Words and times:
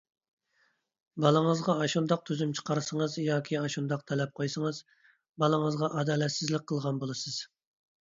بالىڭىزغا 1.25 1.75
ئاشۇنداق 1.83 2.23
تۈزۈم 2.31 2.55
چىقارسىڭىز، 2.61 3.19
ياكى 3.27 3.61
ئاشۇنداق 3.61 4.09
تەلەپ 4.11 4.35
قويسىڭىز، 4.43 4.83
بالىڭىزغا 5.47 5.95
ئادالەتسىزلىك 6.03 6.71
قىلغان 6.75 7.03
بولىسىز. 7.07 7.43